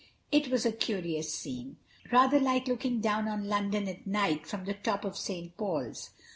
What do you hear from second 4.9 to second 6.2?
of St. Paul's.